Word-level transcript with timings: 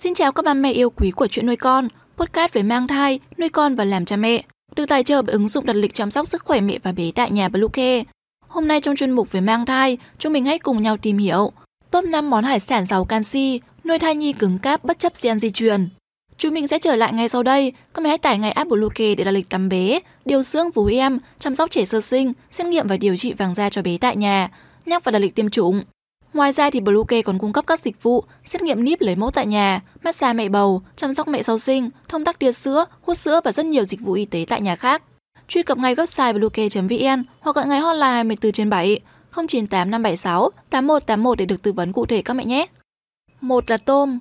Xin 0.00 0.14
chào 0.14 0.32
các 0.32 0.44
bà 0.44 0.54
mẹ 0.54 0.72
yêu 0.72 0.90
quý 0.90 1.10
của 1.10 1.26
chuyện 1.26 1.46
nuôi 1.46 1.56
con, 1.56 1.88
podcast 2.16 2.52
về 2.52 2.62
mang 2.62 2.86
thai, 2.86 3.20
nuôi 3.38 3.48
con 3.48 3.74
và 3.74 3.84
làm 3.84 4.04
cha 4.04 4.16
mẹ, 4.16 4.42
được 4.76 4.86
tài 4.88 5.04
trợ 5.04 5.22
bởi 5.22 5.32
ứng 5.32 5.48
dụng 5.48 5.66
đặt 5.66 5.76
lịch 5.76 5.94
chăm 5.94 6.10
sóc 6.10 6.26
sức 6.26 6.44
khỏe 6.44 6.60
mẹ 6.60 6.78
và 6.82 6.92
bé 6.92 7.10
tại 7.14 7.30
nhà 7.30 7.48
Bluecare. 7.48 8.04
Hôm 8.48 8.68
nay 8.68 8.80
trong 8.80 8.96
chuyên 8.96 9.10
mục 9.10 9.32
về 9.32 9.40
mang 9.40 9.66
thai, 9.66 9.98
chúng 10.18 10.32
mình 10.32 10.44
hãy 10.44 10.58
cùng 10.58 10.82
nhau 10.82 10.96
tìm 10.96 11.18
hiểu 11.18 11.52
top 11.90 12.04
5 12.04 12.30
món 12.30 12.44
hải 12.44 12.60
sản 12.60 12.86
giàu 12.86 13.04
canxi, 13.04 13.60
nuôi 13.84 13.98
thai 13.98 14.14
nhi 14.14 14.32
cứng 14.32 14.58
cáp 14.58 14.84
bất 14.84 14.98
chấp 14.98 15.12
gen 15.22 15.40
di 15.40 15.50
truyền. 15.50 15.88
Chúng 16.36 16.54
mình 16.54 16.68
sẽ 16.68 16.78
trở 16.78 16.96
lại 16.96 17.12
ngay 17.12 17.28
sau 17.28 17.42
đây. 17.42 17.72
Các 17.94 18.02
mẹ 18.02 18.08
hãy 18.08 18.18
tải 18.18 18.38
ngay 18.38 18.52
app 18.52 18.70
Bluecare 18.70 19.14
để 19.14 19.24
đặt 19.24 19.30
lịch 19.30 19.48
tắm 19.48 19.68
bé, 19.68 19.98
điều 20.24 20.42
dưỡng 20.42 20.70
vú 20.70 20.86
em, 20.86 21.18
chăm 21.38 21.54
sóc 21.54 21.70
trẻ 21.70 21.84
sơ 21.84 22.00
sinh, 22.00 22.32
xét 22.50 22.66
nghiệm 22.66 22.88
và 22.88 22.96
điều 22.96 23.16
trị 23.16 23.32
vàng 23.32 23.54
da 23.54 23.70
cho 23.70 23.82
bé 23.82 23.98
tại 23.98 24.16
nhà, 24.16 24.48
nhắc 24.86 25.04
và 25.04 25.12
đặt 25.12 25.18
lịch 25.18 25.34
tiêm 25.34 25.50
chủng. 25.50 25.82
Ngoài 26.34 26.52
ra 26.52 26.70
thì 26.70 26.80
Bluecare 26.80 27.22
còn 27.22 27.38
cung 27.38 27.52
cấp 27.52 27.66
các 27.66 27.80
dịch 27.80 28.02
vụ 28.02 28.24
xét 28.44 28.62
nghiệm 28.62 28.84
níp 28.84 29.00
lấy 29.00 29.16
mẫu 29.16 29.30
tại 29.30 29.46
nhà, 29.46 29.80
massage 30.02 30.32
mẹ 30.32 30.48
bầu, 30.48 30.82
chăm 30.96 31.14
sóc 31.14 31.28
mẹ 31.28 31.42
sau 31.42 31.58
sinh, 31.58 31.90
thông 32.08 32.24
tắc 32.24 32.38
tia 32.38 32.52
sữa, 32.52 32.84
hút 33.02 33.16
sữa 33.16 33.40
và 33.44 33.52
rất 33.52 33.66
nhiều 33.66 33.84
dịch 33.84 34.00
vụ 34.00 34.12
y 34.12 34.24
tế 34.24 34.44
tại 34.48 34.60
nhà 34.60 34.76
khác. 34.76 35.02
Truy 35.48 35.62
cập 35.62 35.78
ngay 35.78 35.94
website 35.94 36.34
bluecare.vn 36.38 37.24
hoặc 37.40 37.56
gọi 37.56 37.66
ngay 37.66 37.80
hotline 37.80 38.06
24 38.06 38.52
trên 38.52 38.70
7 38.70 39.00
098 39.32 39.90
576 39.90 40.50
8181 40.70 41.38
để 41.38 41.46
được 41.46 41.62
tư 41.62 41.72
vấn 41.72 41.92
cụ 41.92 42.06
thể 42.06 42.22
các 42.22 42.34
mẹ 42.34 42.44
nhé. 42.44 42.66
Một 43.40 43.70
là 43.70 43.76
tôm. 43.76 44.18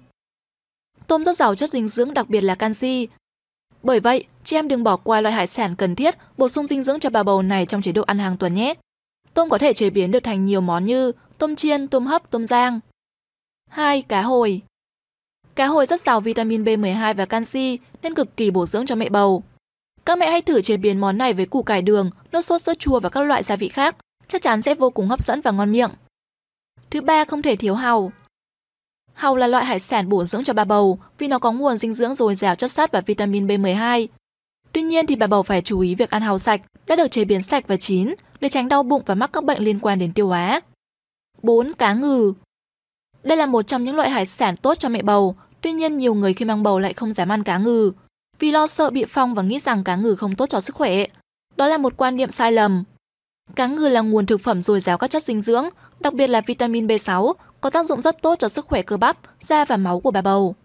Tôm 1.07 1.23
rất 1.23 1.37
giàu 1.37 1.55
chất 1.55 1.69
dinh 1.69 1.87
dưỡng 1.87 2.13
đặc 2.13 2.29
biệt 2.29 2.41
là 2.41 2.55
canxi. 2.55 3.07
Bởi 3.83 3.99
vậy, 3.99 4.25
chị 4.43 4.55
em 4.55 4.67
đừng 4.67 4.83
bỏ 4.83 4.97
qua 4.97 5.21
loại 5.21 5.35
hải 5.35 5.47
sản 5.47 5.75
cần 5.75 5.95
thiết 5.95 6.15
bổ 6.37 6.49
sung 6.49 6.67
dinh 6.67 6.83
dưỡng 6.83 6.99
cho 6.99 7.09
bà 7.09 7.23
bầu 7.23 7.41
này 7.41 7.65
trong 7.65 7.81
chế 7.81 7.91
độ 7.91 8.01
ăn 8.01 8.19
hàng 8.19 8.37
tuần 8.37 8.53
nhé. 8.53 8.73
Tôm 9.33 9.49
có 9.49 9.57
thể 9.57 9.73
chế 9.73 9.89
biến 9.89 10.11
được 10.11 10.23
thành 10.23 10.45
nhiều 10.45 10.61
món 10.61 10.85
như 10.85 11.11
tôm 11.37 11.55
chiên, 11.55 11.87
tôm 11.87 12.05
hấp, 12.05 12.31
tôm 12.31 12.47
rang. 12.47 12.79
2. 13.69 14.01
Cá 14.01 14.21
hồi 14.21 14.61
Cá 15.55 15.65
hồi 15.65 15.85
rất 15.85 16.01
giàu 16.01 16.19
vitamin 16.19 16.63
B12 16.63 17.13
và 17.13 17.25
canxi 17.25 17.79
nên 18.01 18.13
cực 18.13 18.37
kỳ 18.37 18.51
bổ 18.51 18.65
dưỡng 18.65 18.85
cho 18.85 18.95
mẹ 18.95 19.09
bầu. 19.09 19.43
Các 20.05 20.17
mẹ 20.17 20.31
hãy 20.31 20.41
thử 20.41 20.61
chế 20.61 20.77
biến 20.77 20.99
món 20.99 21.17
này 21.17 21.33
với 21.33 21.45
củ 21.45 21.63
cải 21.63 21.81
đường, 21.81 22.09
nước 22.31 22.41
sốt 22.41 22.61
sữa 22.61 22.73
chua 22.79 22.99
và 22.99 23.09
các 23.09 23.21
loại 23.21 23.43
gia 23.43 23.55
vị 23.55 23.69
khác, 23.69 23.95
chắc 24.27 24.41
chắn 24.41 24.61
sẽ 24.61 24.75
vô 24.75 24.89
cùng 24.89 25.07
hấp 25.07 25.21
dẫn 25.21 25.41
và 25.41 25.51
ngon 25.51 25.71
miệng. 25.71 25.91
Thứ 26.89 27.01
ba 27.01 27.25
không 27.25 27.41
thể 27.41 27.55
thiếu 27.55 27.75
hàu. 27.75 28.11
Hàu 29.13 29.35
là 29.35 29.47
loại 29.47 29.65
hải 29.65 29.79
sản 29.79 30.09
bổ 30.09 30.25
dưỡng 30.25 30.43
cho 30.43 30.53
bà 30.53 30.65
bầu 30.65 30.99
vì 31.17 31.27
nó 31.27 31.39
có 31.39 31.51
nguồn 31.51 31.77
dinh 31.77 31.93
dưỡng 31.93 32.15
dồi 32.15 32.35
dào 32.35 32.55
chất 32.55 32.71
sắt 32.71 32.91
và 32.91 33.01
vitamin 33.01 33.47
B12. 33.47 34.07
Tuy 34.71 34.81
nhiên 34.81 35.07
thì 35.07 35.15
bà 35.15 35.27
bầu 35.27 35.43
phải 35.43 35.61
chú 35.61 35.79
ý 35.79 35.95
việc 35.95 36.09
ăn 36.09 36.21
hàu 36.21 36.37
sạch, 36.37 36.61
đã 36.87 36.95
được 36.95 37.11
chế 37.11 37.25
biến 37.25 37.41
sạch 37.41 37.67
và 37.67 37.77
chín 37.77 38.13
để 38.39 38.49
tránh 38.49 38.67
đau 38.67 38.83
bụng 38.83 39.03
và 39.05 39.15
mắc 39.15 39.29
các 39.33 39.43
bệnh 39.43 39.63
liên 39.63 39.79
quan 39.79 39.99
đến 39.99 40.13
tiêu 40.13 40.27
hóa. 40.27 40.61
4. 41.41 41.73
Cá 41.73 41.93
ngừ 41.93 42.33
Đây 43.23 43.37
là 43.37 43.45
một 43.45 43.67
trong 43.67 43.83
những 43.83 43.95
loại 43.95 44.09
hải 44.09 44.25
sản 44.25 44.55
tốt 44.57 44.79
cho 44.79 44.89
mẹ 44.89 45.01
bầu, 45.01 45.35
tuy 45.61 45.71
nhiên 45.71 45.97
nhiều 45.97 46.13
người 46.13 46.33
khi 46.33 46.45
mang 46.45 46.63
bầu 46.63 46.79
lại 46.79 46.93
không 46.93 47.13
dám 47.13 47.31
ăn 47.31 47.43
cá 47.43 47.57
ngừ, 47.57 47.91
vì 48.39 48.51
lo 48.51 48.67
sợ 48.67 48.89
bị 48.89 49.05
phong 49.05 49.35
và 49.35 49.43
nghĩ 49.43 49.59
rằng 49.59 49.83
cá 49.83 49.95
ngừ 49.95 50.15
không 50.15 50.35
tốt 50.35 50.45
cho 50.49 50.61
sức 50.61 50.75
khỏe. 50.75 51.05
Đó 51.55 51.67
là 51.67 51.77
một 51.77 51.97
quan 51.97 52.15
niệm 52.15 52.29
sai 52.29 52.51
lầm. 52.51 52.83
Cá 53.55 53.67
ngừ 53.67 53.87
là 53.87 54.01
nguồn 54.01 54.25
thực 54.25 54.41
phẩm 54.41 54.61
dồi 54.61 54.79
dào 54.79 54.97
các 54.97 55.11
chất 55.11 55.23
dinh 55.23 55.41
dưỡng, 55.41 55.69
đặc 55.99 56.13
biệt 56.13 56.27
là 56.27 56.41
vitamin 56.41 56.87
B6, 56.87 57.33
có 57.61 57.69
tác 57.69 57.85
dụng 57.85 58.01
rất 58.01 58.21
tốt 58.21 58.39
cho 58.39 58.49
sức 58.49 58.65
khỏe 58.65 58.81
cơ 58.81 58.97
bắp, 58.97 59.17
da 59.41 59.65
và 59.65 59.77
máu 59.77 59.99
của 59.99 60.11
bà 60.11 60.21
bầu. 60.21 60.55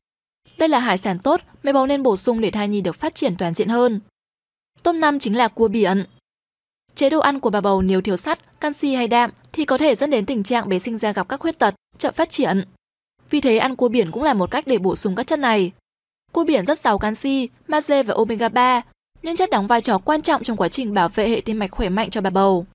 Đây 0.59 0.69
là 0.69 0.79
hải 0.79 0.99
sản 0.99 1.19
tốt, 1.19 1.41
mẹ 1.63 1.73
bầu 1.73 1.87
nên 1.87 2.03
bổ 2.03 2.17
sung 2.17 2.41
để 2.41 2.51
thai 2.51 2.69
nhi 2.69 2.81
được 2.81 2.97
phát 2.97 3.15
triển 3.15 3.37
toàn 3.37 3.55
diện 3.55 3.69
hơn. 3.69 4.01
Tôm 4.83 5.01
năm 5.01 5.19
chính 5.19 5.37
là 5.37 5.49
cua 5.49 5.69
biển. 5.69 6.05
Chế 7.03 7.11
độ 7.11 7.21
ăn 7.21 7.41
của 7.41 7.51
bà 7.51 7.61
bầu 7.61 7.83
nếu 7.83 8.01
thiếu 8.01 8.17
sắt, 8.17 8.61
canxi 8.61 8.95
hay 8.95 9.09
đạm 9.09 9.31
thì 9.53 9.65
có 9.65 9.79
thể 9.79 9.95
dẫn 9.95 10.11
đến 10.11 10.27
tình 10.27 10.43
trạng 10.43 10.69
bé 10.69 10.79
sinh 10.79 10.99
ra 10.99 11.13
gặp 11.13 11.29
các 11.29 11.41
khuyết 11.41 11.59
tật, 11.59 11.75
chậm 11.99 12.15
phát 12.15 12.31
triển. 12.31 12.65
Vì 13.31 13.41
thế 13.41 13.59
ăn 13.59 13.77
cua 13.77 13.89
biển 13.89 14.11
cũng 14.11 14.23
là 14.23 14.35
một 14.35 14.51
cách 14.51 14.67
để 14.67 14.79
bổ 14.79 14.97
sung 14.97 15.15
các 15.15 15.27
chất 15.27 15.39
này. 15.39 15.73
Cua 16.33 16.45
biển 16.45 16.67
rất 16.67 16.79
giàu 16.79 16.99
canxi, 16.99 17.49
magie 17.69 18.03
và 18.03 18.15
omega 18.15 18.49
3, 18.49 18.83
những 19.23 19.37
chất 19.37 19.51
đóng 19.51 19.67
vai 19.67 19.81
trò 19.81 19.99
quan 19.99 20.23
trọng 20.23 20.43
trong 20.43 20.57
quá 20.57 20.69
trình 20.69 20.95
bảo 20.95 21.09
vệ 21.09 21.29
hệ 21.29 21.41
tim 21.45 21.59
mạch 21.59 21.71
khỏe 21.71 21.89
mạnh 21.89 22.11
cho 22.11 22.21
bà 22.21 22.31
bầu. 22.31 22.67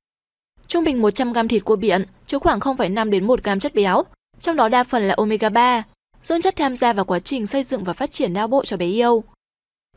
Trung 0.68 0.84
bình 0.84 1.02
100 1.02 1.34
g 1.34 1.38
thịt 1.50 1.66
cua 1.66 1.76
biển 1.76 2.06
chứa 2.28 2.40
khoảng 2.40 2.60
0,5 2.60 3.10
đến 3.10 3.28
1 3.28 3.44
g 3.44 3.50
chất 3.62 3.76
béo, 3.76 4.04
trong 4.42 4.56
đó 4.56 4.70
đa 4.70 4.84
phần 4.84 5.08
là 5.08 5.14
omega 5.18 5.50
3, 5.50 5.84
dưỡng 6.24 6.42
chất 6.42 6.56
tham 6.56 6.76
gia 6.76 6.94
vào 6.94 7.06
quá 7.06 7.20
trình 7.20 7.48
xây 7.48 7.64
dựng 7.64 7.84
và 7.84 7.94
phát 7.94 8.12
triển 8.12 8.34
não 8.34 8.48
bộ 8.48 8.66
cho 8.66 8.78
bé 8.78 8.86
yêu. 8.86 9.24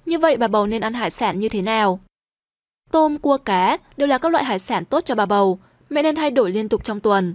Như 0.04 0.19
vậy 0.19 0.36
bà 0.36 0.48
bầu 0.48 0.66
nên 0.66 0.82
ăn 0.82 0.94
hải 0.94 1.10
sản 1.10 1.40
như 1.40 1.48
thế 1.48 1.62
nào? 1.62 2.00
Tôm, 2.90 3.18
cua, 3.18 3.38
cá 3.38 3.78
đều 3.96 4.08
là 4.08 4.18
các 4.18 4.32
loại 4.32 4.44
hải 4.44 4.58
sản 4.58 4.84
tốt 4.84 5.04
cho 5.04 5.14
bà 5.14 5.26
bầu, 5.26 5.58
mẹ 5.90 6.02
nên 6.02 6.14
thay 6.14 6.30
đổi 6.30 6.50
liên 6.50 6.68
tục 6.68 6.84
trong 6.84 7.00
tuần. 7.00 7.34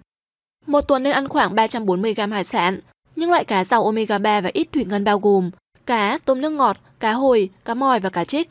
Một 0.65 0.81
tuần 0.87 1.03
nên 1.03 1.13
ăn 1.13 1.27
khoảng 1.27 1.55
340 1.55 2.13
g 2.13 2.21
hải 2.31 2.43
sản, 2.43 2.79
những 3.15 3.29
loại 3.29 3.45
cá 3.45 3.63
giàu 3.63 3.83
omega 3.83 4.17
3 4.17 4.41
và 4.41 4.49
ít 4.53 4.67
thủy 4.71 4.85
ngân 4.85 5.03
bao 5.03 5.19
gồm 5.19 5.51
cá, 5.85 6.19
tôm 6.25 6.41
nước 6.41 6.49
ngọt, 6.49 6.77
cá 6.99 7.11
hồi, 7.11 7.49
cá 7.65 7.73
mòi 7.73 7.99
và 7.99 8.09
cá 8.09 8.25
trích. 8.25 8.49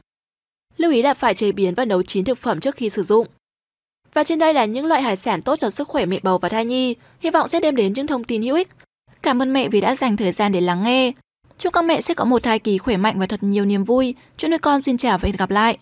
Lưu 0.76 0.92
ý 0.92 1.03
là 1.03 1.15
phải 1.15 1.34
chế 1.34 1.53
biến 1.53 1.75
và 1.75 1.84
nấu 1.84 2.03
chín 2.03 2.25
thực 2.25 2.38
phẩm 2.38 2.60
trước 2.60 2.76
khi 2.76 2.91
sử 2.91 3.03
dụng. 3.03 3.26
Và 4.15 4.25
trên 4.25 4.38
đây 4.38 4.54
là 4.54 4.65
những 4.65 4.86
loại 4.86 5.03
hải 5.03 5.16
sản 5.16 5.42
tốt 5.42 5.56
cho 5.56 5.71
sức 5.71 5.88
khỏe 5.88 6.06
mẹ 6.06 6.21
bầu 6.22 6.38
và 6.38 6.48
thai 6.48 6.65
nhi, 6.65 6.94
hy 7.21 7.31
vọng 7.31 7.48
sẽ 7.48 7.60
đem 7.60 7.76
đến 7.76 7.92
những 7.92 8.06
thông 8.06 8.25
tin 8.25 8.42
hữu 8.42 8.56
ích. 8.56 8.69
Cảm 9.22 9.42
ơn 9.42 9.53
mẹ 9.53 9.69
vì 9.69 9.81
đã 9.81 9.97
dành 9.97 10.16
thời 10.16 10.32
gian 10.32 10.53
để 10.53 10.60
lắng 10.60 10.84
nghe. 10.84 11.12
Chúc 11.59 11.72
các 11.72 11.84
mẹ 11.84 12.00
sẽ 12.00 12.15
có 12.15 12.25
một 12.25 12.42
thai 12.42 12.59
kỳ 12.59 12.78
khỏe 12.78 12.97
mạnh 12.97 13.19
và 13.19 13.26
thật 13.26 13.42
nhiều 13.42 13.65
niềm 13.65 13.84
vui. 13.84 14.15
Chúc 14.36 14.50
nuôi 14.50 14.59
con 14.59 14.82
xin 14.82 14.97
chào 14.97 15.19
và 15.19 15.26
hẹn 15.26 15.36
gặp 15.36 15.50
lại. 15.50 15.78